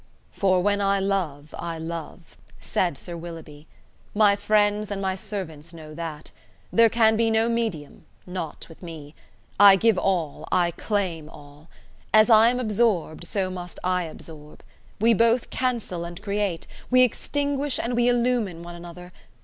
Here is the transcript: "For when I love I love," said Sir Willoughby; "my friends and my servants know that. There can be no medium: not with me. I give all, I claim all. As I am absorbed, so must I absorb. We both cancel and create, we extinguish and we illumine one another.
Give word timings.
"For 0.31 0.63
when 0.63 0.81
I 0.81 0.99
love 0.99 1.53
I 1.59 1.77
love," 1.77 2.35
said 2.59 2.97
Sir 2.97 3.15
Willoughby; 3.15 3.67
"my 4.15 4.35
friends 4.35 4.89
and 4.89 4.99
my 4.99 5.15
servants 5.15 5.75
know 5.75 5.93
that. 5.93 6.31
There 6.73 6.89
can 6.89 7.15
be 7.15 7.29
no 7.29 7.47
medium: 7.47 8.05
not 8.25 8.67
with 8.67 8.81
me. 8.81 9.13
I 9.59 9.75
give 9.75 9.99
all, 9.99 10.47
I 10.51 10.71
claim 10.71 11.29
all. 11.29 11.69
As 12.15 12.31
I 12.31 12.49
am 12.49 12.59
absorbed, 12.59 13.25
so 13.25 13.51
must 13.51 13.77
I 13.83 14.01
absorb. 14.05 14.63
We 14.99 15.13
both 15.13 15.51
cancel 15.51 16.03
and 16.03 16.19
create, 16.19 16.65
we 16.89 17.03
extinguish 17.03 17.77
and 17.77 17.95
we 17.95 18.07
illumine 18.07 18.63
one 18.63 18.73
another. 18.73 19.13